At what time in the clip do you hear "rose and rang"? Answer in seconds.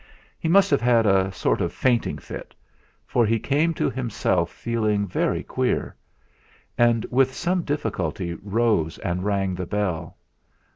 8.33-9.53